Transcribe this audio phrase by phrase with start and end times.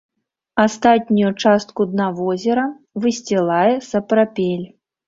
[0.63, 2.67] Астатнюю частку дна возера
[3.05, 4.67] высцілае сапрапель.